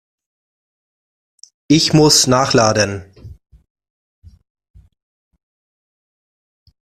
[1.67, 3.37] Ich muss nachladen.